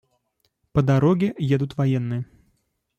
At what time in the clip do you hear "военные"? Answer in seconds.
1.77-2.25